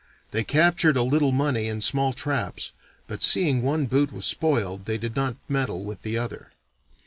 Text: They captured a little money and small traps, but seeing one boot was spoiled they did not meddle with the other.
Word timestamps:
They 0.31 0.43
captured 0.43 0.97
a 0.97 1.03
little 1.03 1.31
money 1.31 1.67
and 1.67 1.83
small 1.83 2.11
traps, 2.11 2.71
but 3.05 3.21
seeing 3.21 3.61
one 3.61 3.85
boot 3.85 4.11
was 4.11 4.25
spoiled 4.25 4.85
they 4.85 4.97
did 4.97 5.15
not 5.15 5.37
meddle 5.47 5.83
with 5.83 6.01
the 6.01 6.17
other. 6.17 6.49